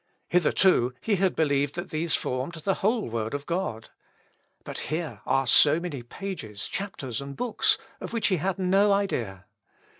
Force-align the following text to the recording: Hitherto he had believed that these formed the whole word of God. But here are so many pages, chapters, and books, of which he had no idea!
Hitherto 0.29 0.95
he 0.99 1.17
had 1.17 1.35
believed 1.35 1.75
that 1.75 1.91
these 1.91 2.15
formed 2.15 2.55
the 2.65 2.73
whole 2.81 3.07
word 3.07 3.35
of 3.35 3.45
God. 3.45 3.91
But 4.63 4.79
here 4.89 5.21
are 5.27 5.45
so 5.45 5.79
many 5.79 6.01
pages, 6.01 6.65
chapters, 6.65 7.21
and 7.21 7.35
books, 7.37 7.77
of 7.99 8.11
which 8.11 8.29
he 8.29 8.37
had 8.37 8.57
no 8.57 8.91
idea! 8.93 9.45